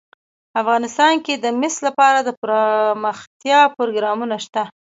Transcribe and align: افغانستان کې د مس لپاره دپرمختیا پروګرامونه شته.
افغانستان 0.61 1.13
کې 1.25 1.33
د 1.37 1.45
مس 1.59 1.75
لپاره 1.87 2.19
دپرمختیا 2.29 3.59
پروګرامونه 3.77 4.35
شته. 4.45 4.63